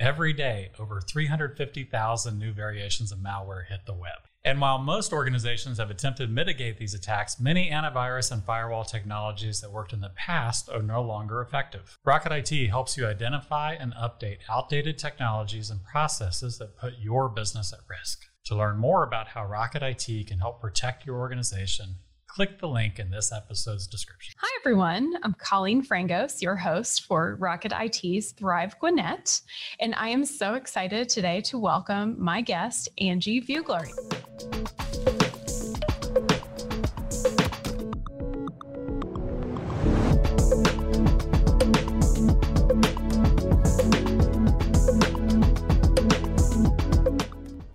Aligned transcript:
Every 0.00 0.32
day, 0.32 0.70
over 0.78 0.98
350,000 1.02 2.38
new 2.38 2.54
variations 2.54 3.12
of 3.12 3.18
malware 3.18 3.66
hit 3.66 3.80
the 3.84 3.92
web. 3.92 4.16
And 4.42 4.58
while 4.58 4.78
most 4.78 5.12
organizations 5.12 5.76
have 5.76 5.90
attempted 5.90 6.28
to 6.28 6.32
mitigate 6.32 6.78
these 6.78 6.94
attacks, 6.94 7.38
many 7.38 7.70
antivirus 7.70 8.32
and 8.32 8.42
firewall 8.42 8.84
technologies 8.84 9.60
that 9.60 9.70
worked 9.70 9.92
in 9.92 10.00
the 10.00 10.08
past 10.16 10.70
are 10.70 10.80
no 10.80 11.02
longer 11.02 11.42
effective. 11.42 11.98
Rocket 12.02 12.32
IT 12.32 12.68
helps 12.70 12.96
you 12.96 13.06
identify 13.06 13.74
and 13.74 13.92
update 13.92 14.38
outdated 14.48 14.96
technologies 14.96 15.68
and 15.68 15.84
processes 15.84 16.56
that 16.56 16.78
put 16.78 16.94
your 16.98 17.28
business 17.28 17.70
at 17.70 17.80
risk. 17.86 18.22
To 18.46 18.56
learn 18.56 18.78
more 18.78 19.02
about 19.02 19.28
how 19.28 19.44
Rocket 19.44 19.82
IT 19.82 20.26
can 20.26 20.38
help 20.38 20.62
protect 20.62 21.04
your 21.04 21.18
organization, 21.18 21.96
click 22.30 22.60
the 22.60 22.68
link 22.68 23.00
in 23.00 23.10
this 23.10 23.32
episode's 23.32 23.88
description. 23.88 24.34
Hi, 24.38 24.48
everyone. 24.60 25.14
I'm 25.24 25.34
Colleen 25.34 25.84
Frangos, 25.84 26.40
your 26.40 26.54
host 26.54 27.04
for 27.04 27.36
Rocket 27.40 27.72
IT's 27.72 28.30
Thrive 28.32 28.78
Gwinnett. 28.78 29.40
And 29.80 29.96
I 29.96 30.10
am 30.10 30.24
so 30.24 30.54
excited 30.54 31.08
today 31.08 31.40
to 31.42 31.58
welcome 31.58 32.14
my 32.18 32.40
guest, 32.40 32.88
Angie 32.98 33.42
Veugeler. 33.42 33.88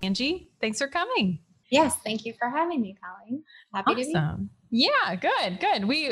Angie, 0.02 0.50
thanks 0.62 0.80
for 0.80 0.88
coming. 0.88 1.45
Yes, 1.70 1.96
thank 2.04 2.26
you 2.26 2.34
for 2.38 2.50
having 2.50 2.82
me, 2.82 2.96
Colleen. 3.04 3.44
Happy 3.74 3.92
awesome. 3.92 4.14
to 4.14 4.38
be. 4.38 4.50
Yeah, 4.72 5.16
good, 5.16 5.60
good. 5.60 5.86
We 5.86 6.12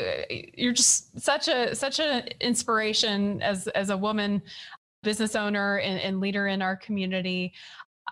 you're 0.56 0.72
just 0.72 1.20
such 1.20 1.48
a 1.48 1.74
such 1.74 2.00
an 2.00 2.28
inspiration 2.40 3.42
as 3.42 3.68
as 3.68 3.90
a 3.90 3.96
woman 3.96 4.42
business 5.02 5.36
owner 5.36 5.78
and, 5.78 6.00
and 6.00 6.20
leader 6.20 6.48
in 6.48 6.62
our 6.62 6.76
community. 6.76 7.52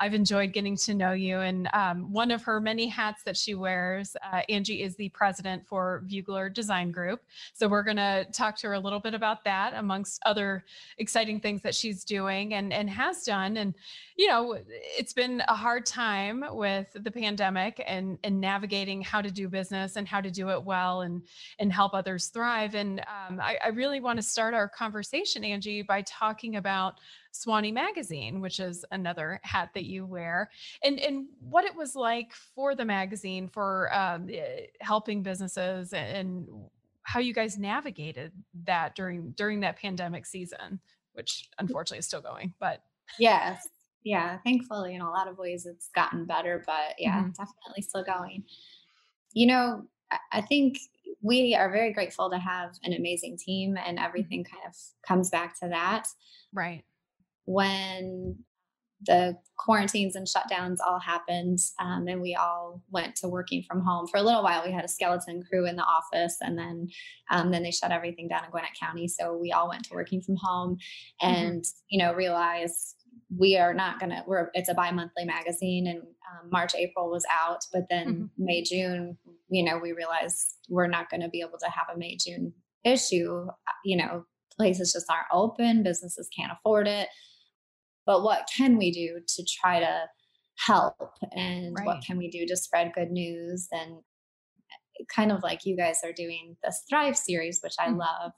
I've 0.00 0.14
enjoyed 0.14 0.52
getting 0.52 0.76
to 0.78 0.94
know 0.94 1.12
you. 1.12 1.40
And 1.40 1.68
um, 1.72 2.12
one 2.12 2.30
of 2.30 2.42
her 2.44 2.60
many 2.60 2.86
hats 2.86 3.22
that 3.24 3.36
she 3.36 3.54
wears, 3.54 4.16
uh, 4.32 4.40
Angie 4.48 4.82
is 4.82 4.96
the 4.96 5.10
president 5.10 5.66
for 5.66 6.02
Veugeler 6.06 6.52
Design 6.52 6.90
Group. 6.90 7.22
So 7.52 7.68
we're 7.68 7.82
going 7.82 7.98
to 7.98 8.26
talk 8.32 8.56
to 8.58 8.68
her 8.68 8.72
a 8.74 8.80
little 8.80 9.00
bit 9.00 9.14
about 9.14 9.44
that, 9.44 9.74
amongst 9.74 10.22
other 10.24 10.64
exciting 10.98 11.40
things 11.40 11.62
that 11.62 11.74
she's 11.74 12.04
doing 12.04 12.54
and, 12.54 12.72
and 12.72 12.88
has 12.88 13.22
done. 13.22 13.58
And, 13.58 13.74
you 14.16 14.28
know, 14.28 14.58
it's 14.66 15.12
been 15.12 15.42
a 15.48 15.54
hard 15.54 15.84
time 15.84 16.44
with 16.50 16.86
the 16.94 17.10
pandemic 17.10 17.82
and, 17.86 18.18
and 18.24 18.40
navigating 18.40 19.02
how 19.02 19.20
to 19.20 19.30
do 19.30 19.48
business 19.48 19.96
and 19.96 20.08
how 20.08 20.20
to 20.20 20.30
do 20.30 20.50
it 20.50 20.62
well 20.62 21.02
and, 21.02 21.22
and 21.58 21.72
help 21.72 21.94
others 21.94 22.28
thrive. 22.28 22.74
And 22.74 23.00
um, 23.00 23.40
I, 23.40 23.58
I 23.62 23.68
really 23.68 24.00
want 24.00 24.16
to 24.16 24.22
start 24.22 24.54
our 24.54 24.68
conversation, 24.68 25.44
Angie, 25.44 25.82
by 25.82 26.02
talking 26.02 26.56
about 26.56 26.94
Suwanee 27.32 27.72
Magazine, 27.72 28.40
which 28.40 28.60
is 28.60 28.84
another 28.90 29.40
hat 29.42 29.70
that 29.74 29.84
you 29.84 30.04
wear, 30.04 30.50
and 30.84 31.00
and 31.00 31.26
what 31.40 31.64
it 31.64 31.74
was 31.74 31.94
like 31.94 32.32
for 32.32 32.74
the 32.74 32.84
magazine 32.84 33.48
for 33.48 33.92
um, 33.94 34.28
eh, 34.30 34.66
helping 34.80 35.22
businesses 35.22 35.92
and 35.92 36.46
how 37.04 37.20
you 37.20 37.32
guys 37.34 37.58
navigated 37.58 38.32
that 38.64 38.94
during 38.94 39.30
during 39.30 39.60
that 39.60 39.78
pandemic 39.78 40.26
season, 40.26 40.80
which 41.14 41.48
unfortunately 41.58 41.98
is 41.98 42.06
still 42.06 42.20
going. 42.20 42.52
But 42.60 42.82
yes, 43.18 43.66
yeah, 44.04 44.38
thankfully 44.44 44.94
in 44.94 45.00
a 45.00 45.10
lot 45.10 45.28
of 45.28 45.38
ways 45.38 45.64
it's 45.64 45.88
gotten 45.94 46.26
better, 46.26 46.62
but 46.66 46.94
yeah, 46.98 47.20
mm-hmm. 47.20 47.30
definitely 47.30 47.82
still 47.82 48.04
going. 48.04 48.44
You 49.32 49.46
know, 49.46 49.82
I 50.30 50.42
think 50.42 50.78
we 51.22 51.54
are 51.54 51.70
very 51.70 51.94
grateful 51.94 52.28
to 52.28 52.38
have 52.38 52.72
an 52.82 52.92
amazing 52.92 53.38
team 53.38 53.78
and 53.78 53.96
mm-hmm. 53.96 54.06
everything 54.06 54.44
kind 54.44 54.64
of 54.66 54.74
comes 55.06 55.30
back 55.30 55.58
to 55.60 55.68
that. 55.68 56.08
Right 56.52 56.84
when 57.44 58.36
the 59.06 59.36
quarantines 59.58 60.16
and 60.16 60.26
shutdowns 60.26 60.76
all 60.86 60.98
happened 60.98 61.58
um, 61.80 62.06
and 62.06 62.20
we 62.20 62.34
all 62.34 62.82
went 62.90 63.16
to 63.16 63.28
working 63.28 63.62
from 63.62 63.80
home 63.80 64.06
for 64.06 64.18
a 64.18 64.22
little 64.22 64.42
while 64.42 64.62
we 64.64 64.72
had 64.72 64.84
a 64.84 64.88
skeleton 64.88 65.42
crew 65.48 65.66
in 65.66 65.76
the 65.76 65.82
office 65.82 66.36
and 66.40 66.58
then 66.58 66.88
um, 67.30 67.50
then 67.50 67.62
they 67.62 67.70
shut 67.70 67.90
everything 67.90 68.28
down 68.28 68.44
in 68.44 68.50
gwinnett 68.50 68.76
county 68.80 69.08
so 69.08 69.36
we 69.36 69.52
all 69.52 69.68
went 69.68 69.84
to 69.84 69.94
working 69.94 70.20
from 70.20 70.36
home 70.36 70.76
mm-hmm. 71.22 71.34
and 71.34 71.62
mm-hmm. 71.62 71.78
you 71.90 71.98
know 71.98 72.12
realized 72.14 72.96
we 73.36 73.56
are 73.56 73.74
not 73.74 73.98
gonna 73.98 74.22
we're 74.26 74.50
it's 74.54 74.68
a 74.68 74.74
bi-monthly 74.74 75.24
magazine 75.24 75.86
and 75.86 75.98
um, 76.00 76.50
march 76.50 76.74
april 76.76 77.10
was 77.10 77.24
out 77.30 77.64
but 77.72 77.82
then 77.88 78.06
mm-hmm. 78.06 78.44
may 78.44 78.62
june 78.62 79.16
you 79.48 79.64
know 79.64 79.78
we 79.78 79.92
realized 79.92 80.58
we're 80.68 80.86
not 80.86 81.10
going 81.10 81.20
to 81.20 81.28
be 81.28 81.40
able 81.40 81.58
to 81.58 81.70
have 81.70 81.86
a 81.94 81.98
may 81.98 82.16
june 82.16 82.52
issue 82.84 83.46
you 83.84 83.96
know 83.96 84.24
places 84.56 84.92
just 84.92 85.10
aren't 85.10 85.26
open 85.32 85.82
businesses 85.82 86.28
can't 86.36 86.52
afford 86.52 86.86
it 86.86 87.08
but 88.06 88.22
what 88.22 88.48
can 88.54 88.76
we 88.76 88.90
do 88.90 89.20
to 89.26 89.44
try 89.44 89.80
to 89.80 90.04
help? 90.58 90.96
And 91.32 91.74
right. 91.76 91.86
what 91.86 92.02
can 92.04 92.18
we 92.18 92.28
do 92.28 92.46
to 92.46 92.56
spread 92.56 92.92
good 92.94 93.10
news? 93.10 93.68
And 93.72 93.98
eh, 95.00 95.04
kind 95.14 95.32
of 95.32 95.42
like 95.42 95.64
you 95.64 95.76
guys 95.76 96.00
are 96.04 96.12
doing 96.12 96.56
this 96.62 96.82
thrive 96.88 97.16
series 97.16 97.60
which 97.62 97.74
i 97.78 97.88
mm-hmm. 97.88 97.98
love. 97.98 98.32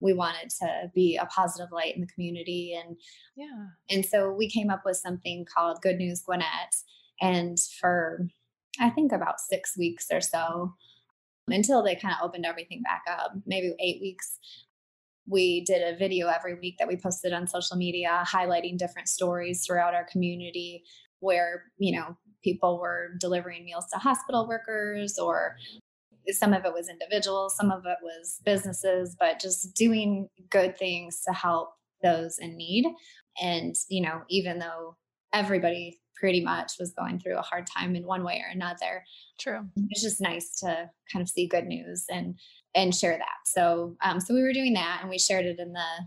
We 0.00 0.12
wanted 0.12 0.50
to 0.60 0.90
be 0.94 1.16
a 1.16 1.24
positive 1.26 1.72
light 1.72 1.94
in 1.94 2.02
the 2.02 2.06
community. 2.08 2.78
And 2.78 2.96
yeah. 3.36 3.66
and 3.88 4.04
so 4.04 4.30
we 4.30 4.48
came 4.48 4.70
up 4.70 4.82
with 4.84 4.98
something 4.98 5.46
called 5.56 5.80
good 5.82 5.96
news 5.96 6.22
gwinnett. 6.22 6.74
And 7.20 7.58
for 7.80 8.26
i 8.80 8.90
think 8.90 9.12
about 9.12 9.40
six 9.40 9.76
weeks 9.78 10.06
or 10.12 10.20
so 10.20 10.74
until 11.48 11.82
they 11.82 11.94
kind 11.94 12.14
of 12.14 12.26
opened 12.26 12.44
everything 12.44 12.82
back 12.82 13.02
up 13.08 13.32
maybe 13.46 13.72
eight 13.80 14.00
weeks 14.00 14.38
we 15.28 15.62
did 15.64 15.82
a 15.82 15.96
video 15.96 16.28
every 16.28 16.54
week 16.54 16.76
that 16.78 16.88
we 16.88 16.96
posted 16.96 17.32
on 17.32 17.46
social 17.46 17.76
media 17.76 18.24
highlighting 18.26 18.78
different 18.78 19.08
stories 19.08 19.64
throughout 19.66 19.94
our 19.94 20.06
community 20.10 20.82
where 21.20 21.64
you 21.78 21.96
know 21.96 22.16
people 22.44 22.78
were 22.80 23.10
delivering 23.18 23.64
meals 23.64 23.86
to 23.92 23.98
hospital 23.98 24.46
workers 24.46 25.18
or 25.18 25.56
some 26.28 26.52
of 26.52 26.64
it 26.64 26.72
was 26.72 26.88
individuals 26.88 27.56
some 27.56 27.70
of 27.70 27.84
it 27.86 27.98
was 28.02 28.40
businesses 28.44 29.16
but 29.18 29.40
just 29.40 29.74
doing 29.74 30.28
good 30.50 30.76
things 30.76 31.22
to 31.26 31.32
help 31.32 31.70
those 32.02 32.38
in 32.38 32.56
need. 32.56 32.86
And 33.40 33.74
you 33.88 34.02
know 34.02 34.22
even 34.28 34.58
though 34.58 34.96
everybody 35.32 36.00
pretty 36.16 36.42
much 36.42 36.72
was 36.78 36.92
going 36.92 37.18
through 37.18 37.36
a 37.36 37.42
hard 37.42 37.66
time 37.66 37.94
in 37.94 38.04
one 38.04 38.24
way 38.24 38.42
or 38.44 38.50
another 38.50 39.04
true 39.38 39.66
it's 39.90 40.02
just 40.02 40.20
nice 40.20 40.58
to 40.58 40.90
kind 41.12 41.22
of 41.22 41.28
see 41.28 41.46
good 41.46 41.66
news 41.66 42.04
and 42.10 42.36
and 42.76 42.94
share 42.94 43.16
that. 43.16 43.38
So 43.46 43.96
um, 44.04 44.20
so 44.20 44.34
we 44.34 44.42
were 44.42 44.52
doing 44.52 44.74
that 44.74 44.98
and 45.00 45.10
we 45.10 45.18
shared 45.18 45.46
it 45.46 45.58
in 45.58 45.72
the 45.72 46.06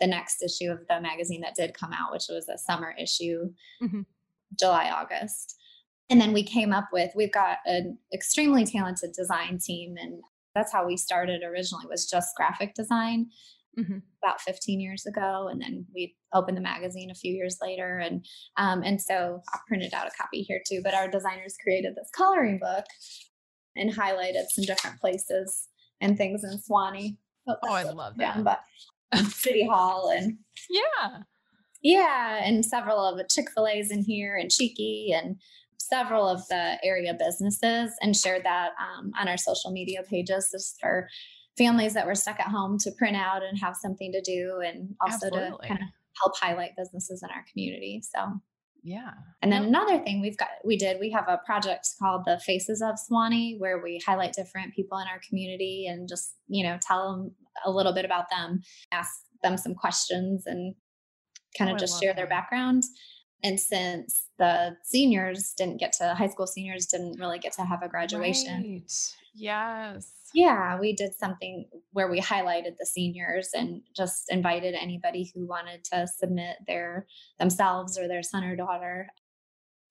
the 0.00 0.06
next 0.06 0.42
issue 0.42 0.70
of 0.70 0.80
the 0.88 1.00
magazine 1.00 1.40
that 1.40 1.54
did 1.54 1.74
come 1.74 1.92
out, 1.92 2.12
which 2.12 2.26
was 2.28 2.48
a 2.48 2.58
summer 2.58 2.94
issue, 3.00 3.50
mm-hmm. 3.82 4.02
July, 4.58 4.90
August. 4.90 5.56
And 6.10 6.20
then 6.20 6.32
we 6.32 6.42
came 6.42 6.72
up 6.72 6.88
with 6.92 7.12
we've 7.14 7.32
got 7.32 7.58
an 7.64 7.98
extremely 8.12 8.64
talented 8.64 9.12
design 9.12 9.58
team 9.58 9.96
and 9.96 10.22
that's 10.54 10.72
how 10.72 10.86
we 10.86 10.96
started 10.96 11.42
originally 11.42 11.86
was 11.88 12.10
just 12.10 12.34
graphic 12.34 12.74
design 12.74 13.30
mm-hmm. 13.76 13.98
about 14.22 14.40
15 14.40 14.80
years 14.80 15.04
ago 15.06 15.48
and 15.50 15.60
then 15.60 15.86
we 15.94 16.14
opened 16.32 16.56
the 16.56 16.62
magazine 16.62 17.10
a 17.10 17.14
few 17.14 17.34
years 17.34 17.56
later 17.60 17.98
and 17.98 18.24
um, 18.56 18.82
and 18.84 19.00
so 19.00 19.40
i 19.52 19.58
printed 19.66 19.92
out 19.94 20.06
a 20.06 20.16
copy 20.16 20.42
here 20.42 20.60
too 20.68 20.80
but 20.84 20.94
our 20.94 21.08
designers 21.08 21.56
created 21.62 21.94
this 21.96 22.10
coloring 22.14 22.58
book 22.58 22.84
and 23.78 23.94
highlighted 23.94 24.44
some 24.50 24.64
different 24.64 25.00
places 25.00 25.68
and 26.00 26.16
things 26.16 26.44
in 26.44 26.58
Suwanee. 26.58 27.16
Oh, 27.48 27.56
oh 27.62 27.72
I 27.72 27.84
love 27.84 28.14
that. 28.18 28.44
but 28.44 28.60
City 29.32 29.66
Hall 29.66 30.10
and 30.14 30.36
yeah, 30.68 31.18
yeah, 31.82 32.40
and 32.44 32.64
several 32.64 32.98
of 33.04 33.16
the 33.16 33.26
Chick 33.30 33.46
Fil 33.54 33.66
A's 33.66 33.90
in 33.90 34.02
here 34.02 34.36
and 34.36 34.50
Cheeky 34.50 35.14
and 35.14 35.36
several 35.78 36.28
of 36.28 36.46
the 36.48 36.76
area 36.84 37.16
businesses 37.18 37.92
and 38.02 38.14
shared 38.14 38.44
that 38.44 38.72
um, 38.78 39.12
on 39.18 39.28
our 39.28 39.38
social 39.38 39.70
media 39.70 40.02
pages 40.02 40.50
just 40.52 40.78
for 40.80 41.08
families 41.58 41.94
that 41.94 42.06
were 42.06 42.14
stuck 42.14 42.40
at 42.40 42.46
home 42.46 42.78
to 42.78 42.90
print 42.92 43.16
out 43.16 43.42
and 43.42 43.58
have 43.58 43.76
something 43.76 44.12
to 44.12 44.20
do 44.22 44.60
and 44.64 44.94
also 45.00 45.26
Absolutely. 45.26 45.58
to 45.62 45.68
kind 45.68 45.82
of 45.82 45.88
help 46.22 46.36
highlight 46.38 46.76
businesses 46.76 47.22
in 47.22 47.30
our 47.30 47.44
community. 47.52 48.02
So 48.14 48.40
yeah. 48.82 49.10
And 49.42 49.52
then 49.52 49.64
another 49.64 49.98
thing 49.98 50.20
we've 50.20 50.36
got, 50.36 50.48
we 50.64 50.76
did, 50.76 50.98
we 51.00 51.10
have 51.10 51.28
a 51.28 51.40
project 51.44 51.88
called 51.98 52.22
the 52.24 52.40
Faces 52.44 52.80
of 52.80 52.94
Suwanee 52.96 53.58
where 53.58 53.82
we 53.82 54.00
highlight 54.04 54.32
different 54.32 54.74
people 54.74 54.98
in 54.98 55.06
our 55.08 55.20
community 55.28 55.86
and 55.86 56.08
just, 56.08 56.34
you 56.46 56.64
know, 56.64 56.78
tell 56.80 57.12
them 57.12 57.34
a 57.64 57.70
little 57.70 57.92
bit 57.92 58.04
about 58.04 58.30
them, 58.30 58.62
ask 58.92 59.10
them 59.42 59.56
some 59.56 59.74
questions 59.74 60.44
and 60.46 60.74
kind 61.56 61.70
of 61.70 61.74
oh, 61.74 61.78
just 61.78 62.00
share 62.00 62.10
that. 62.10 62.16
their 62.16 62.26
background. 62.26 62.84
And 63.42 63.58
since 63.58 64.26
the 64.38 64.76
seniors 64.84 65.52
didn't 65.56 65.78
get 65.78 65.92
to, 65.94 66.14
high 66.14 66.28
school 66.28 66.46
seniors 66.46 66.86
didn't 66.86 67.20
really 67.20 67.38
get 67.38 67.52
to 67.54 67.62
have 67.62 67.82
a 67.82 67.88
graduation. 67.88 68.62
Right. 68.62 68.92
Yes 69.38 70.18
yeah, 70.34 70.78
we 70.78 70.92
did 70.92 71.14
something 71.14 71.66
where 71.92 72.10
we 72.10 72.20
highlighted 72.20 72.76
the 72.78 72.86
seniors 72.86 73.50
and 73.54 73.82
just 73.96 74.30
invited 74.30 74.74
anybody 74.74 75.30
who 75.34 75.46
wanted 75.46 75.84
to 75.84 76.06
submit 76.06 76.56
their 76.66 77.06
themselves 77.38 77.98
or 77.98 78.08
their 78.08 78.22
son 78.22 78.44
or 78.44 78.56
daughter 78.56 79.08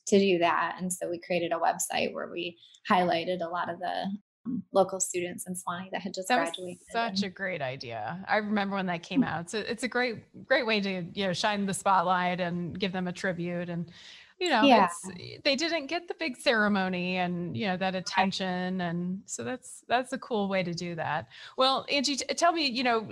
to 0.07 0.19
do 0.19 0.39
that. 0.39 0.77
And 0.79 0.91
so 0.91 1.09
we 1.09 1.19
created 1.19 1.51
a 1.51 1.59
website 1.59 2.13
where 2.13 2.29
we 2.31 2.57
highlighted 2.89 3.41
a 3.41 3.49
lot 3.49 3.69
of 3.69 3.79
the 3.79 4.05
um, 4.45 4.63
local 4.71 4.99
students 4.99 5.45
in 5.47 5.53
Suwanee 5.53 5.91
that 5.91 6.01
had 6.01 6.13
just 6.13 6.27
that 6.29 6.38
graduated. 6.38 6.83
such 6.91 7.23
a 7.23 7.29
great 7.29 7.61
idea. 7.61 8.23
I 8.27 8.38
remember 8.38 8.75
when 8.75 8.85
that 8.85 9.03
came 9.03 9.23
out. 9.23 9.50
So 9.50 9.59
it's 9.59 9.83
a 9.83 9.88
great, 9.88 10.23
great 10.45 10.65
way 10.65 10.79
to 10.81 11.05
you 11.13 11.27
know 11.27 11.33
shine 11.33 11.65
the 11.65 11.73
spotlight 11.73 12.39
and 12.39 12.79
give 12.79 12.91
them 12.91 13.07
a 13.07 13.11
tribute. 13.13 13.69
And 13.69 13.91
you 14.39 14.50
know, 14.50 14.63
Yeah. 14.63 14.86
it's, 15.07 15.42
they 15.44 15.56
didn't 15.56 15.88
get 15.88 16.07
the 16.07 16.13
big 16.19 16.38
ceremony 16.38 17.18
and 17.18 17.56
you 17.57 17.66
know 17.68 17.78
that 17.78 17.95
attention, 17.95 18.81
and 18.81 19.22
so 19.25 19.44
that's 19.44 19.84
that's 19.88 20.13
a 20.13 20.18
cool 20.18 20.48
way 20.50 20.63
to 20.63 20.74
do 20.74 20.95
that. 20.95 21.28
Well, 21.57 21.86
Angie, 21.92 22.18
t- 22.18 22.25
tell 22.36 22.51
me, 22.54 22.68
you 22.68 22.84
know. 22.84 23.10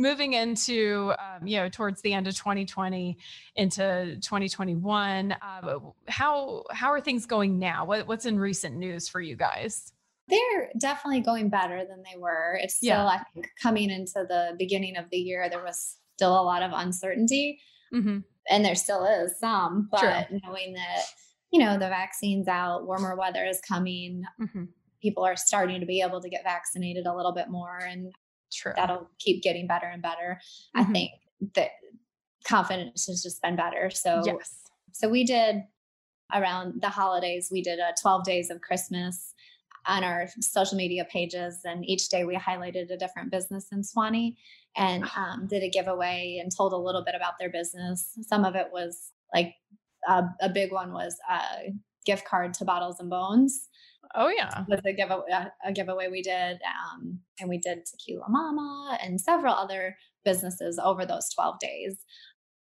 Moving 0.00 0.34
into, 0.34 1.12
um, 1.18 1.44
you 1.44 1.56
know, 1.56 1.68
towards 1.68 2.02
the 2.02 2.12
end 2.12 2.28
of 2.28 2.36
2020 2.36 3.18
into 3.56 4.14
2021, 4.22 5.32
uh, 5.32 5.78
how 6.06 6.62
how 6.70 6.92
are 6.92 7.00
things 7.00 7.26
going 7.26 7.58
now? 7.58 7.84
What, 7.84 8.06
what's 8.06 8.24
in 8.24 8.38
recent 8.38 8.76
news 8.76 9.08
for 9.08 9.20
you 9.20 9.34
guys? 9.34 9.92
They're 10.28 10.70
definitely 10.78 11.22
going 11.22 11.48
better 11.48 11.84
than 11.84 12.04
they 12.08 12.16
were. 12.16 12.56
It's 12.62 12.76
still, 12.76 12.88
Yeah. 12.90 13.06
I 13.06 13.22
think, 13.34 13.50
coming 13.60 13.90
into 13.90 14.24
the 14.28 14.54
beginning 14.56 14.96
of 14.96 15.10
the 15.10 15.16
year, 15.16 15.48
there 15.50 15.64
was 15.64 15.96
still 16.14 16.40
a 16.40 16.44
lot 16.44 16.62
of 16.62 16.70
uncertainty, 16.72 17.58
Mm-hmm. 17.92 18.18
And 18.50 18.64
there 18.64 18.74
still 18.74 19.04
is 19.04 19.38
some. 19.38 19.88
True. 19.98 20.08
But 20.08 20.28
knowing 20.44 20.74
that, 20.74 21.02
you 21.50 21.60
know, 21.60 21.74
the 21.74 21.88
vaccine's 21.88 22.48
out, 22.48 22.86
warmer 22.86 23.16
weather 23.16 23.44
is 23.44 23.60
coming, 23.60 24.22
Mm-hmm. 24.40 24.64
people 25.02 25.24
are 25.24 25.36
starting 25.36 25.80
to 25.80 25.86
be 25.86 26.00
able 26.00 26.20
to 26.20 26.28
get 26.28 26.42
vaccinated 26.44 27.06
a 27.06 27.14
little 27.14 27.32
bit 27.32 27.48
more, 27.48 27.78
and 27.78 28.12
True. 28.52 28.72
that'll 28.76 29.08
keep 29.18 29.42
getting 29.42 29.66
better 29.66 29.86
and 29.86 30.02
better. 30.02 30.40
Mhm. 30.76 30.80
I 30.80 30.84
think 30.84 31.10
that 31.54 31.70
confidence 32.44 33.06
has 33.06 33.22
just 33.22 33.40
been 33.42 33.56
better. 33.56 33.90
So, 33.90 34.22
yes. 34.24 34.64
so 34.92 35.08
we 35.08 35.24
did 35.24 35.62
around 36.34 36.80
the 36.82 36.88
holidays, 36.88 37.48
we 37.50 37.62
did 37.62 37.78
a 37.78 37.94
12 38.00 38.24
days 38.24 38.50
of 38.50 38.60
Christmas 38.60 39.34
on 39.86 40.04
our 40.04 40.28
social 40.40 40.76
media 40.76 41.04
pages. 41.10 41.60
And 41.64 41.84
each 41.88 42.08
day 42.08 42.24
we 42.24 42.34
highlighted 42.36 42.90
a 42.90 42.96
different 42.98 43.30
business 43.30 43.68
in 43.72 43.80
Suwanee 43.82 44.36
and 44.78 45.04
um, 45.16 45.46
did 45.48 45.62
a 45.62 45.68
giveaway 45.70 46.38
and 46.42 46.50
told 46.54 46.72
a 46.72 46.76
little 46.76 47.04
bit 47.04 47.14
about 47.14 47.34
their 47.38 47.50
business. 47.50 48.12
Some 48.22 48.44
of 48.44 48.54
it 48.54 48.68
was 48.72 49.12
like 49.34 49.54
uh, 50.08 50.22
a 50.40 50.48
big 50.48 50.72
one 50.72 50.92
was 50.92 51.16
a 51.30 51.72
gift 52.06 52.24
card 52.26 52.54
to 52.54 52.64
Bottles 52.64 53.00
and 53.00 53.10
Bones 53.10 53.68
Oh 54.14 54.28
yeah. 54.34 54.64
was 54.68 54.80
a 54.86 54.92
giveaway, 54.92 55.24
a, 55.30 55.52
a 55.66 55.72
giveaway 55.72 56.08
we 56.08 56.22
did. 56.22 56.58
Um, 56.64 57.20
and 57.40 57.48
we 57.50 57.58
did 57.58 57.84
Tequila 57.84 58.24
Mama 58.28 58.98
and 59.02 59.20
several 59.20 59.52
other 59.54 59.96
businesses 60.24 60.78
over 60.82 61.04
those 61.04 61.28
12 61.34 61.58
days. 61.60 61.96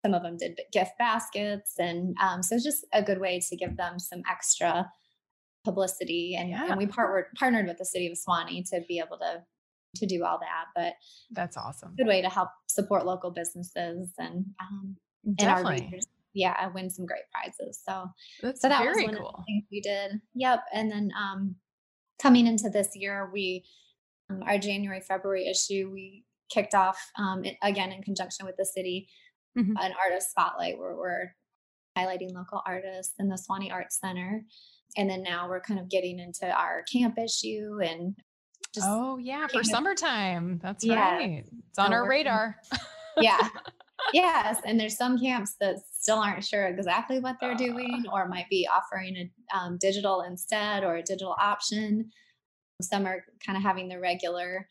Some 0.06 0.14
of 0.14 0.24
them 0.24 0.38
did 0.38 0.60
gift 0.72 0.92
baskets. 0.98 1.74
And 1.78 2.16
um, 2.22 2.42
so 2.42 2.56
it's 2.56 2.64
just 2.64 2.86
a 2.94 3.02
good 3.04 3.20
way 3.20 3.42
to 3.50 3.56
give 3.58 3.76
them 3.76 4.00
some 4.00 4.22
extra 4.30 4.90
publicity. 5.66 6.36
And, 6.40 6.50
Yeah. 6.50 6.68
and 6.70 6.78
we 6.78 6.86
partnered, 6.86 7.26
partnered 7.38 7.68
with 7.68 7.78
the 7.80 7.86
city 7.86 8.08
of 8.08 8.18
Suwanee 8.18 8.70
to 8.70 8.82
be 8.88 9.00
able 9.00 9.18
to 9.18 9.44
to 9.96 10.06
do 10.06 10.24
all 10.24 10.40
that. 10.40 10.66
But 10.76 10.94
That's 11.32 11.58
awesome. 11.58 11.96
good 11.98 12.08
way 12.08 12.22
to 12.22 12.30
help 12.30 12.50
support 12.68 13.06
local 13.06 13.32
businesses 13.32 14.12
and 14.18 14.46
um, 14.62 14.96
and 15.40 15.50
our 15.50 15.70
readers. 15.72 16.06
Yeah, 16.34 16.70
win 16.74 16.90
some 16.90 17.06
great 17.06 17.24
prizes. 17.34 17.82
So 17.88 18.08
That's 18.42 18.62
so 18.62 18.68
that 18.70 18.80
very 18.84 18.90
was 18.90 19.04
one 19.06 19.10
of 19.16 19.16
the 19.16 19.22
cool. 19.22 19.44
things 19.48 19.64
we 19.72 19.82
did. 19.82 20.20
Yep. 20.34 20.60
And 20.74 20.92
then 20.92 21.12
um, 21.18 21.56
coming 22.22 22.46
into 22.46 22.70
this 22.70 22.90
year, 22.94 23.30
we 23.32 23.64
um, 24.30 24.42
our 24.44 24.58
January 24.58 25.00
February 25.02 25.48
issue 25.48 25.90
we 25.94 26.26
kicked 26.52 26.76
off 26.76 27.00
um, 27.18 27.44
it, 27.46 27.56
again 27.64 27.92
in 27.92 28.02
conjunction 28.04 28.46
with 28.46 28.56
the 28.58 28.66
city 28.66 29.08
Mhm. 29.58 29.72
an 29.80 29.94
artist 30.04 30.32
spotlight 30.32 30.78
where 30.78 30.98
we're 30.98 31.34
highlighting 31.98 32.34
local 32.34 32.62
artists 32.68 33.14
in 33.20 33.30
the 33.30 33.36
Suwanee 33.42 33.72
Arts 33.72 33.98
Center. 34.02 34.44
And 34.98 35.10
then 35.10 35.24
now 35.24 35.48
we're 35.48 35.62
kind 35.62 35.80
of 35.80 35.90
getting 35.90 36.20
into 36.20 36.46
our 36.52 36.84
camp 36.92 37.18
issue 37.18 37.80
and 37.82 38.18
just 38.76 38.88
oh 38.90 39.18
yeah, 39.18 39.48
for 39.48 39.64
summertime. 39.64 40.60
That's 40.62 40.84
Yeah. 40.86 41.16
right. 41.18 41.46
It's 41.70 41.80
on 41.80 41.88
So 41.88 41.94
our 41.94 42.08
radar. 42.08 42.58
yeah. 43.18 43.48
Yes, 44.14 44.60
and 44.66 44.78
there's 44.80 44.98
some 44.98 45.18
camps 45.18 45.56
that 45.62 45.78
still 45.92 46.18
aren't 46.20 46.44
sure 46.44 46.68
exactly 46.68 47.20
what 47.20 47.38
they're 47.40 47.54
Uh. 47.54 47.58
doing, 47.58 48.04
or 48.14 48.28
might 48.28 48.48
be 48.50 48.68
offering 48.72 49.16
a 49.18 49.58
um, 49.58 49.78
digital 49.80 50.22
instead 50.22 50.84
or 50.84 50.98
a 50.98 51.02
digital 51.02 51.34
option. 51.40 52.12
Some 52.82 53.08
are 53.08 53.24
kind 53.44 53.58
of 53.58 53.64
having 53.64 53.88
the 53.88 54.00
regular, 54.00 54.68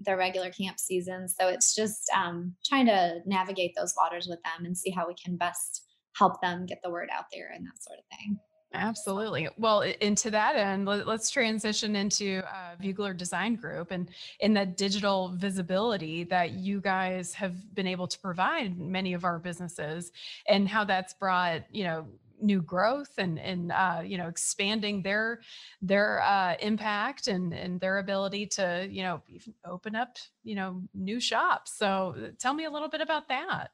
the 0.00 0.16
regular 0.16 0.50
camp 0.50 0.80
season. 0.80 1.28
So 1.28 1.48
it's 1.48 1.74
just 1.76 2.10
um, 2.16 2.56
trying 2.64 2.86
to 2.86 3.20
navigate 3.26 3.72
those 3.76 3.94
waters 3.96 4.26
with 4.26 4.42
them 4.42 4.64
and 4.64 4.76
see 4.76 4.90
how 4.90 5.06
we 5.06 5.14
can 5.22 5.36
best 5.36 5.84
help 6.16 6.40
them 6.40 6.64
get 6.66 6.78
the 6.82 6.90
word 6.90 7.08
out 7.12 7.26
there 7.32 7.52
and 7.54 7.64
that 7.66 7.80
sort 7.82 7.98
of 7.98 8.04
thing. 8.18 8.38
Absolutely. 8.74 9.48
Well, 9.58 9.82
i- 9.82 9.96
into 10.00 10.30
that 10.30 10.56
end, 10.56 10.86
let, 10.86 11.06
us 11.06 11.28
transition 11.30 11.94
into 11.94 12.42
uh, 12.46 12.76
Veugeler 12.80 13.14
Design 13.16 13.54
Group 13.56 13.90
and 13.90 14.08
in 14.40 14.54
that 14.54 14.76
digital 14.78 15.28
visibility 15.36 16.24
that 16.24 16.52
you 16.52 16.80
guys 16.80 17.34
have 17.34 17.74
been 17.74 17.86
able 17.86 18.06
to 18.06 18.18
provide 18.18 18.78
many 18.78 19.12
of 19.12 19.24
our 19.24 19.38
businesses, 19.38 20.10
and 20.48 20.68
how 20.68 20.84
that's 20.84 21.12
brought 21.14 21.62
you 21.70 21.84
know 21.84 22.06
new 22.40 22.62
growth 22.62 23.12
and 23.18 23.38
and 23.38 23.72
uh, 23.72 24.00
you 24.02 24.16
know 24.16 24.26
expanding 24.28 25.02
their 25.02 25.40
their 25.82 26.22
uh, 26.22 26.54
impact 26.60 27.28
and 27.28 27.52
and 27.52 27.78
their 27.78 27.98
ability 27.98 28.46
to 28.46 28.88
you 28.90 29.02
know 29.02 29.20
even 29.28 29.52
open 29.66 29.94
up 29.94 30.16
you 30.44 30.54
know 30.54 30.82
new 30.94 31.20
shops. 31.20 31.76
So 31.76 32.14
uh, 32.18 32.28
tell 32.38 32.54
me 32.54 32.64
a 32.64 32.70
little 32.70 32.88
bit 32.88 33.02
about 33.02 33.28
that. 33.28 33.70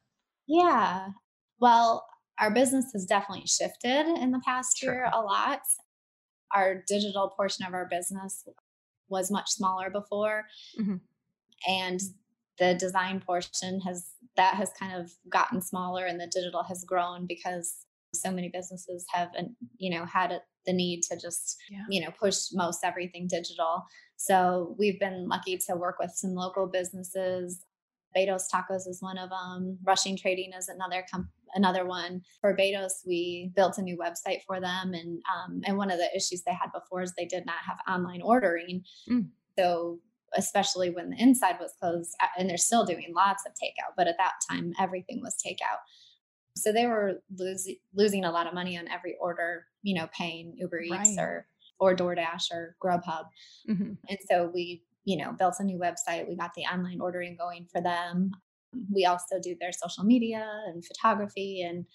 Yeah. 0.47 1.09
Well, 1.59 2.05
our 2.39 2.51
business 2.51 2.91
has 2.93 3.05
definitely 3.05 3.45
shifted 3.47 4.05
in 4.21 4.31
the 4.31 4.41
past 4.45 4.77
True. 4.77 4.91
year 4.93 5.09
a 5.13 5.21
lot. 5.21 5.61
Our 6.53 6.83
digital 6.87 7.29
portion 7.29 7.65
of 7.65 7.73
our 7.73 7.85
business 7.85 8.47
was 9.09 9.29
much 9.31 9.49
smaller 9.49 9.89
before. 9.89 10.45
Mhm. 10.79 11.01
And 11.67 11.99
the 12.57 12.73
design 12.75 13.19
portion 13.21 13.81
has 13.81 14.11
that 14.35 14.55
has 14.55 14.71
kind 14.79 14.93
of 14.99 15.11
gotten 15.29 15.61
smaller 15.61 16.05
and 16.05 16.19
the 16.19 16.27
digital 16.27 16.63
has 16.63 16.83
grown 16.83 17.25
because 17.25 17.85
so 18.13 18.31
many 18.31 18.49
businesses 18.49 19.05
have 19.13 19.29
you 19.77 19.89
know 19.95 20.05
had 20.05 20.41
the 20.65 20.73
need 20.73 21.01
to 21.03 21.17
just 21.19 21.57
Yeah. 21.69 21.85
you 21.89 22.01
know 22.01 22.11
push 22.11 22.47
most 22.53 22.83
everything 22.83 23.27
digital 23.27 23.83
so 24.17 24.75
we've 24.79 24.99
been 24.99 25.27
lucky 25.27 25.57
to 25.57 25.75
work 25.75 25.99
with 25.99 26.11
some 26.11 26.33
local 26.35 26.67
businesses 26.67 27.65
Betos 28.15 28.49
Tacos 28.51 28.87
is 28.87 29.03
one 29.03 29.19
of 29.19 29.29
them. 29.29 29.77
Rushing 29.83 30.17
Trading 30.17 30.51
is 30.53 30.67
another 30.67 31.05
com- 31.11 31.29
another 31.53 31.85
one. 31.85 32.21
For 32.41 32.55
Betos, 32.55 33.03
we 33.05 33.51
built 33.55 33.77
a 33.77 33.81
new 33.81 33.97
website 33.97 34.43
for 34.45 34.59
them, 34.59 34.93
and 34.93 35.21
um, 35.33 35.61
and 35.65 35.77
one 35.77 35.91
of 35.91 35.97
the 35.97 36.09
issues 36.15 36.43
they 36.43 36.53
had 36.53 36.71
before 36.73 37.01
is 37.01 37.13
they 37.15 37.25
did 37.25 37.45
not 37.45 37.57
have 37.65 37.77
online 37.87 38.21
ordering. 38.21 38.83
Mm. 39.09 39.27
So 39.57 39.99
especially 40.35 40.91
when 40.91 41.09
the 41.09 41.17
inside 41.21 41.55
was 41.59 41.73
closed, 41.79 42.15
and 42.37 42.49
they're 42.49 42.57
still 42.57 42.85
doing 42.85 43.13
lots 43.15 43.43
of 43.45 43.53
takeout, 43.53 43.93
but 43.97 44.07
at 44.07 44.17
that 44.17 44.33
time 44.49 44.73
everything 44.79 45.21
was 45.21 45.35
takeout. 45.45 45.79
So 46.55 46.71
they 46.71 46.87
were 46.87 47.21
losing 47.35 47.77
losing 47.93 48.25
a 48.25 48.31
lot 48.31 48.47
of 48.47 48.53
money 48.53 48.77
on 48.77 48.87
every 48.87 49.15
order, 49.19 49.65
you 49.81 49.95
know, 49.95 50.07
paying 50.15 50.55
Uber 50.57 50.81
Eats 50.81 50.91
Right. 50.91 51.19
or 51.19 51.47
or 51.79 51.95
DoorDash 51.95 52.51
or 52.51 52.75
Grubhub. 52.83 53.25
Mhm. 53.69 53.97
And 54.09 54.17
so 54.29 54.51
we, 54.53 54.83
you 55.05 55.15
know, 55.17 55.31
built 55.31 55.55
a 55.59 55.63
new 55.63 55.79
website. 55.79 56.27
We 56.27 56.35
got 56.35 56.53
the 56.53 56.63
online 56.63 56.99
ordering 56.99 57.37
going 57.37 57.65
for 57.71 57.81
them. 57.81 58.31
We 58.93 59.05
also 59.05 59.39
do 59.41 59.55
their 59.59 59.71
social 59.71 60.03
media 60.03 60.47
and 60.67 60.83
photography 60.85 61.61
and 61.61 61.85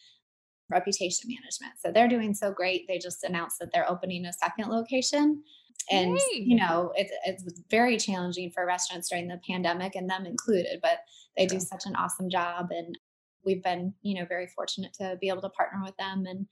reputation 0.71 1.29
management. 1.29 1.79
So 1.81 1.93
they're 1.93 2.09
doing 2.09 2.35
so 2.35 2.53
great. 2.53 2.87
They 2.89 2.99
just 2.99 3.23
announced 3.25 3.59
that 3.61 3.71
they're 3.73 3.89
opening 3.89 4.27
a 4.27 4.33
second 4.33 4.69
location. 4.69 5.43
And, 5.91 6.19
you 6.33 6.57
know, 6.57 6.93
it, 6.97 7.11
it 7.27 7.41
was 7.45 7.63
very 7.71 7.99
challenging 7.99 8.51
for 8.51 8.65
restaurants 8.65 9.11
during 9.11 9.29
the 9.29 9.41
pandemic 9.49 9.95
and 9.95 10.09
them 10.09 10.25
included, 10.25 10.79
but 10.81 11.01
they 11.37 11.47
do 11.47 11.61
such 11.61 11.85
an 11.85 11.95
awesome 11.97 12.31
job. 12.31 12.69
And 12.71 12.99
we've 13.45 13.63
been, 13.63 13.93
you 14.03 14.19
know, 14.19 14.25
very 14.27 14.47
fortunate 14.47 14.95
to 14.95 15.19
be 15.21 15.29
able 15.29 15.43
to 15.43 15.51
partner 15.51 15.83
with 15.85 15.97
them 15.99 16.25
and, 16.27 16.47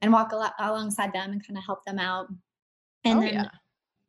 and 0.00 0.12
walk 0.12 0.32
a 0.32 0.36
lot 0.36 0.54
alongside 0.58 1.12
them 1.12 1.32
and 1.32 1.46
kind 1.46 1.58
of 1.58 1.64
help 1.64 1.84
them 1.84 1.98
out. 1.98 2.28
And 3.04 3.18
oh 3.18 3.22
then 3.22 3.34
yeah. 3.34 3.48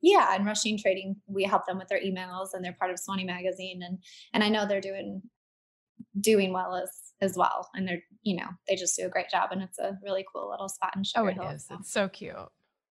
yeah 0.01 0.35
and 0.35 0.45
rushing 0.45 0.77
trading 0.77 1.15
we 1.27 1.43
help 1.43 1.65
them 1.67 1.77
with 1.77 1.87
their 1.87 2.01
emails 2.01 2.49
and 2.53 2.65
they're 2.65 2.75
part 2.79 2.89
of 2.91 2.97
suwanee 2.97 3.25
magazine 3.25 3.81
and 3.83 3.99
and 4.33 4.43
i 4.43 4.49
know 4.49 4.65
they're 4.65 4.81
doing 4.81 5.21
doing 6.19 6.51
well 6.53 6.75
as 6.75 6.89
as 7.21 7.35
well 7.37 7.69
and 7.75 7.87
they're 7.87 8.01
you 8.23 8.35
know 8.37 8.47
they 8.67 8.75
just 8.75 8.95
do 8.97 9.05
a 9.05 9.09
great 9.09 9.29
job 9.29 9.49
and 9.51 9.61
it's 9.61 9.77
a 9.79 9.97
really 10.03 10.25
cool 10.33 10.49
little 10.49 10.69
spot 10.69 10.91
in 10.95 11.01
Oh, 11.15 11.27
Sugar 11.27 11.29
it 11.29 11.33
Hill, 11.33 11.49
is. 11.49 11.65
so- 11.67 11.75
It's 11.79 11.91
so 11.91 12.07
cute. 12.07 12.35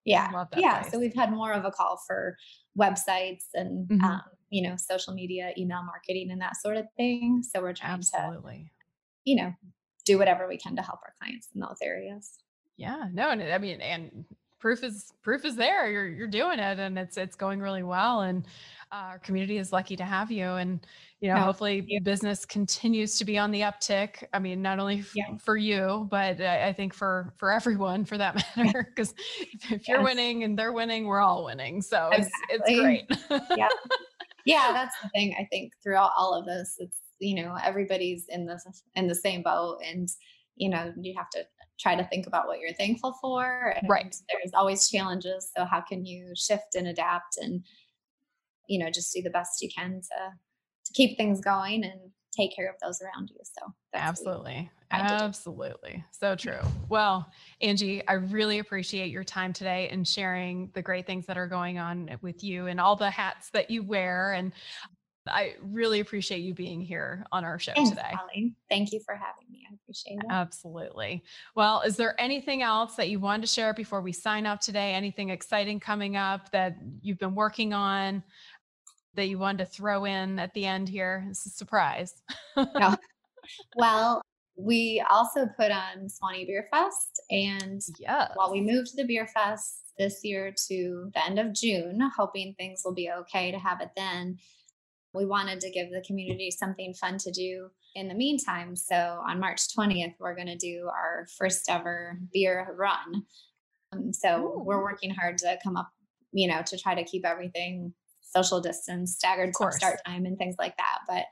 yeah 0.05 0.31
yeah 0.57 0.81
place. 0.81 0.93
so 0.93 0.99
we've 0.99 1.15
had 1.15 1.33
more 1.33 1.53
of 1.53 1.65
a 1.65 1.71
call 1.71 2.01
for 2.07 2.37
websites 2.79 3.45
and 3.55 3.89
Mhm. 3.89 4.03
um, 4.03 4.23
you 4.51 4.63
know 4.69 4.77
social 4.77 5.13
media 5.15 5.53
email 5.59 5.83
marketing 5.83 6.31
and 6.31 6.41
that 6.41 6.57
sort 6.57 6.77
of 6.77 6.87
thing 6.97 7.43
so 7.43 7.61
we're 7.61 7.73
trying 7.75 8.01
to 8.03 8.65
you 9.25 9.37
know 9.37 9.53
do 10.05 10.17
whatever 10.19 10.47
we 10.49 10.57
can 10.57 10.77
to 10.77 10.83
help 10.83 11.01
our 11.05 11.15
clients 11.21 11.49
in 11.55 11.61
those 11.61 11.79
areas 11.83 12.39
Yeah. 12.77 13.09
No, 13.13 13.31
and 13.31 13.43
I 13.43 13.59
mean, 13.59 13.81
and 13.81 14.25
proof 14.61 14.85
is 14.85 15.13
proof 15.23 15.45
is 15.45 15.57
there. 15.57 15.91
You're 15.91 16.07
you're 16.09 16.29
doing 16.41 16.61
it, 16.61 16.79
and 16.79 16.97
it's 16.99 17.17
it's 17.17 17.35
going 17.37 17.61
really 17.61 17.83
well. 17.83 18.21
And 18.23 18.47
uh, 18.91 18.95
our 18.95 19.19
community 19.19 19.59
is 19.59 19.73
lucky 19.73 19.97
to 19.97 20.05
have 20.05 20.31
you. 20.31 20.45
And, 20.45 20.81
you 21.21 21.29
know, 21.29 21.37
oh, 21.37 21.43
hopefully 21.43 22.01
business 22.03 22.45
continues 22.45 23.19
to 23.19 23.25
be 23.25 23.37
on 23.37 23.51
the 23.51 23.61
uptick. 23.61 24.25
I 24.33 24.39
mean, 24.39 24.63
not 24.63 24.79
only 24.79 25.01
f- 25.01 25.13
yeah. 25.15 25.37
for 25.37 25.57
you, 25.57 26.07
but 26.11 26.41
I, 26.41 26.69
I, 26.69 26.73
think 26.73 26.95
for, 26.95 27.33
for 27.37 27.53
everyone 27.53 28.05
for 28.05 28.17
that 28.19 28.43
matter, 28.57 28.87
because 28.89 29.15
if, 29.41 29.73
if 29.73 29.89
you're 29.89 30.03
winning 30.03 30.45
and 30.45 30.59
they're 30.59 30.73
winning, 30.73 31.07
we're 31.07 31.21
all 31.21 31.45
winning. 31.45 31.83
So 31.83 32.09
exactly. 32.13 32.37
it's, 32.51 32.65
it's 32.69 32.81
great. 32.81 33.49
yeah. 33.57 33.69
Yeah. 34.45 34.71
That's 34.73 34.97
the 35.03 35.11
thing. 35.11 35.37
I 35.39 35.45
think 35.45 35.75
throughout 35.83 36.13
all 36.17 36.33
of 36.33 36.47
this, 36.47 36.77
it's, 36.79 36.97
you 37.19 37.35
know, 37.35 37.59
everybody's 37.63 38.25
in 38.31 38.47
the, 38.47 38.59
in 38.95 39.07
the 39.07 39.15
same 39.15 39.43
boat 39.43 39.81
and, 39.87 40.09
you 40.57 40.71
know, 40.71 40.91
you 40.99 41.13
have 41.19 41.29
to 41.31 41.45
try 41.79 41.95
to 41.95 42.05
think 42.05 42.27
about 42.27 42.47
what 42.47 42.59
you're 42.59 42.73
thankful 42.73 43.15
for. 43.21 43.75
And 43.77 43.87
right. 43.87 44.17
There's 44.33 44.55
always 44.55 44.89
challenges. 44.89 45.51
So 45.55 45.67
how 45.67 45.83
can 45.83 46.07
you 46.07 46.33
shift 46.35 46.77
and 46.77 46.87
adapt 46.87 47.37
and, 47.37 47.63
you 48.69 48.79
know, 48.79 48.91
just 48.91 49.13
do 49.13 49.23
the 49.23 49.31
best 49.31 49.61
you 49.61 49.69
can 49.77 50.01
to 50.01 50.33
to 50.89 50.93
keep 50.95 51.17
things 51.17 51.41
going 51.41 51.85
and 51.85 52.01
take 52.37 52.55
care 52.55 52.69
of 52.69 52.77
those 52.83 53.01
around 53.03 53.31
you. 53.31 53.37
So 53.43 53.73
absolutely. 53.95 54.71
Absolutely. 54.91 56.03
So 56.13 56.35
true. 56.35 56.61
Well, 56.89 57.31
Angie, 57.61 58.07
I 58.07 58.15
really 58.15 58.59
appreciate 58.59 59.11
your 59.11 59.25
time 59.25 59.53
today 59.53 59.89
and 59.91 60.07
sharing 60.07 60.71
the 60.73 60.81
great 60.81 61.07
things 61.07 61.27
that 61.27 61.37
are 61.37 61.47
going 61.47 61.79
on 61.79 62.17
with 62.23 62.43
you 62.43 62.67
and 62.69 62.81
all 62.81 62.97
the 62.97 63.11
hats 63.11 63.51
that 63.51 63.71
you 63.71 63.83
wear. 63.83 64.33
And 64.33 64.53
I 65.27 65.57
really 65.61 66.01
appreciate 66.01 66.39
you 66.39 66.55
being 66.55 66.81
here 66.81 67.27
on 67.33 67.45
our 67.45 67.59
show 67.59 67.73
Thanks, 67.75 67.91
today. 67.91 68.13
Holly. 68.13 68.55
Thank 68.71 68.93
you 68.93 69.01
for 69.05 69.15
having 69.15 69.51
me. 69.51 69.67
I 69.71 69.75
appreciate 69.75 70.15
it. 70.15 70.31
Absolutely. 70.31 71.23
Well, 71.55 71.83
is 71.83 71.97
there 71.97 72.19
anything 72.19 72.63
else 72.63 72.97
that 72.97 73.11
you 73.11 73.21
wanted 73.21 73.43
to 73.43 73.49
share 73.49 73.75
before 73.75 74.01
we 74.01 74.13
sign 74.13 74.47
off 74.47 74.61
today? 74.61 74.95
Anything 74.95 75.29
exciting 75.29 75.81
coming 75.81 76.17
up 76.17 76.51
that 76.53 76.79
you've 77.03 77.19
been 77.19 77.35
working 77.35 77.75
on 77.75 78.23
that 79.19 79.27
you 79.27 79.39
wanted 79.39 79.59
to 79.59 79.67
throw 79.67 80.05
in 80.05 80.39
at 80.39 80.55
the 80.55 80.65
end 80.65 80.89
here? 80.89 81.27
It's 81.31 81.47
a 81.47 81.51
surprise. 81.51 82.15
no. 82.57 82.97
Well, 83.77 84.21
we 84.59 85.03
also 85.09 85.47
put 85.57 85.71
on 85.71 86.07
Suwanee 86.07 86.47
Beer 86.47 86.69
Fest. 86.71 87.23
And 87.31 87.81
yeah, 87.99 88.29
while 88.35 88.53
we 88.53 88.61
moved 88.61 88.95
the 88.95 89.05
Beer 89.05 89.27
Fest 89.27 89.95
this 89.99 90.21
year 90.23 90.53
to 90.69 91.11
the 91.15 91.25
end 91.25 91.39
of 91.39 91.55
June, 91.55 91.99
hoping 92.15 92.55
things 92.59 92.83
will 92.85 92.93
be 92.93 93.11
okay 93.11 93.51
to 93.51 93.59
have 93.59 93.81
it 93.81 93.89
then 93.97 94.37
we 95.15 95.27
wanted 95.27 95.61
to 95.61 95.71
give 95.71 95.91
the 95.91 96.05
community 96.07 96.51
something 96.51 96.95
fun 96.95 97.19
to 97.19 97.31
do 97.31 97.69
in 97.95 98.09
the 98.09 98.15
meantime. 98.15 98.77
So 98.77 98.95
on 99.27 99.41
March 99.41 99.63
20th, 99.77 100.15
we're 100.19 100.35
going 100.35 100.49
to 100.49 100.57
do 100.57 100.89
our 100.93 101.27
first 101.39 101.69
ever 101.69 102.19
beer 102.33 102.75
run. 102.79 103.25
Um, 103.93 104.13
so 104.13 104.39
Ooh. 104.39 104.63
we're 104.65 104.83
working 104.83 105.11
hard 105.11 105.39
to 105.39 105.59
come 105.65 105.77
up, 105.77 105.91
you 106.33 106.49
know, 106.49 106.63
to 106.67 106.79
try 106.79 106.95
to 106.95 107.05
keep 107.05 107.25
everything 107.25 107.95
social 108.35 108.61
distance, 108.61 109.17
staggered 109.17 109.55
start 109.55 110.01
time, 110.07 110.27
and 110.27 110.39
things 110.39 110.57
like 110.59 110.77
that. 110.77 110.99
But 111.07 111.25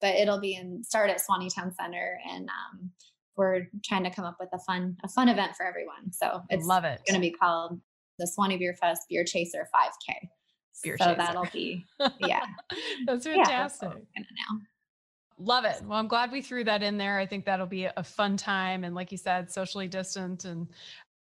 but 0.00 0.14
it'll 0.14 0.40
be 0.40 0.54
in 0.54 0.82
start 0.84 1.10
at 1.10 1.20
Suwanee 1.20 1.54
Town 1.54 1.72
Center, 1.72 2.18
and 2.30 2.48
um, 2.48 2.90
we're 3.36 3.66
trying 3.84 4.04
to 4.04 4.10
come 4.10 4.24
up 4.24 4.36
with 4.40 4.50
a 4.52 4.58
fun 4.58 4.96
a 5.04 5.08
fun 5.08 5.28
event 5.28 5.56
for 5.56 5.66
everyone. 5.66 6.12
So 6.12 6.42
it's 6.50 6.66
love 6.66 6.84
it. 6.84 7.00
Going 7.08 7.20
to 7.20 7.26
be 7.26 7.32
called 7.32 7.80
the 8.18 8.26
Suwanee 8.26 8.58
Beer 8.58 8.74
Fest 8.74 9.02
Beer 9.08 9.24
Chaser 9.24 9.68
5K 9.74 10.28
beer 10.82 10.96
so 10.98 11.06
chaser. 11.06 11.16
that'll 11.16 11.46
be 11.52 11.84
yeah 12.20 12.44
that's 13.06 13.26
fantastic 13.26 13.90
yeah, 14.16 14.22
now 14.22 14.60
love 15.38 15.64
it 15.64 15.82
well 15.84 15.98
i'm 15.98 16.08
glad 16.08 16.30
we 16.30 16.42
threw 16.42 16.64
that 16.64 16.82
in 16.82 16.96
there 16.96 17.18
i 17.18 17.26
think 17.26 17.44
that'll 17.44 17.66
be 17.66 17.84
a 17.84 18.04
fun 18.04 18.36
time 18.36 18.84
and 18.84 18.94
like 18.94 19.10
you 19.10 19.18
said 19.18 19.50
socially 19.50 19.88
distant 19.88 20.44
and 20.44 20.68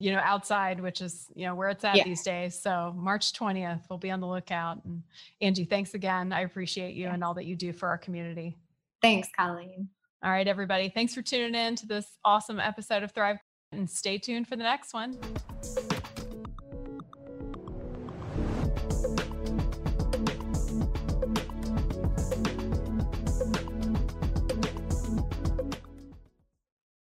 you 0.02 0.12
know 0.12 0.20
outside 0.24 0.80
which 0.80 1.02
is 1.02 1.28
you 1.36 1.46
know 1.46 1.56
where 1.56 1.70
it's 1.70 1.84
at 1.84 1.96
yeah. 1.96 2.04
these 2.04 2.24
days. 2.24 2.60
So 2.60 2.94
march 2.98 3.34
20th 3.34 3.82
we'll 3.90 4.00
be 4.00 4.12
on 4.12 4.20
the 4.20 4.28
lookout. 4.28 4.84
And 4.86 5.04
angie 5.42 5.66
thanks 5.66 5.94
again. 5.94 6.34
I 6.34 6.42
appreciate 6.42 6.96
you 6.96 7.04
yeah. 7.04 7.14
and 7.14 7.24
all 7.24 7.34
that 7.36 7.46
you 7.46 7.56
do 7.56 7.72
for 7.74 7.90
our 7.90 7.98
community. 7.98 8.58
Thanks 9.02 9.30
colleen. 9.38 9.90
All 10.24 10.32
right 10.32 10.48
everybody. 10.48 10.90
Thanks 10.90 11.14
for 11.14 11.22
tuning 11.22 11.56
in 11.56 11.76
to 11.78 11.86
this 11.86 12.08
awesome 12.26 12.60
episode 12.60 13.04
of 13.04 13.12
thrive 13.12 13.38
and 13.72 13.90
stay 13.90 14.18
tuned 14.18 14.48
for 14.48 14.56
the 14.56 14.64
next 14.64 14.94
one 14.94 15.18